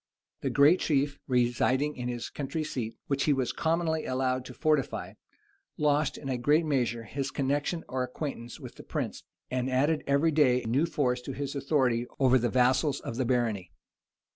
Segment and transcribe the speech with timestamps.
[0.41, 5.13] The great chief, residing in his country seat, which he was commonly allowed to fortify,
[5.77, 10.31] lost, in a great measure, his connection or acquaintance with the prince, and added every
[10.31, 13.69] day new force to his authority over the vassals of the barony.